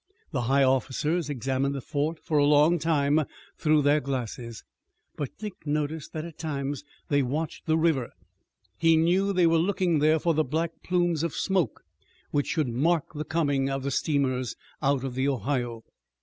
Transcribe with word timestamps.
The 0.31 0.41
high 0.49 0.63
officers 0.63 1.29
examined 1.29 1.75
the 1.75 1.79
fort 1.79 2.17
a 2.27 2.35
long 2.37 2.79
time 2.79 3.21
through 3.59 3.83
their 3.83 3.99
glasses, 3.99 4.63
but 5.15 5.37
Dick 5.37 5.53
noticed 5.67 6.11
that 6.13 6.25
at 6.25 6.39
times 6.39 6.83
they 7.09 7.21
watched 7.21 7.67
the 7.67 7.77
river. 7.77 8.09
He 8.79 8.97
knew 8.97 9.31
they 9.31 9.45
were 9.45 9.59
looking 9.59 9.99
there 9.99 10.17
for 10.17 10.33
the 10.33 10.43
black 10.43 10.71
plumes 10.81 11.21
of 11.21 11.35
smoke 11.35 11.83
which 12.31 12.47
should 12.47 12.69
mark 12.69 13.13
the 13.13 13.23
coming 13.23 13.69
of 13.69 13.83
the 13.83 13.91
steamers 13.91 14.55
out 14.81 15.03
of 15.03 15.13
the 15.13 15.27
Ohio. 15.27 15.83